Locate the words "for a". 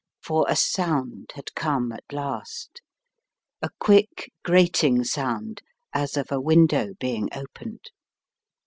0.23-0.55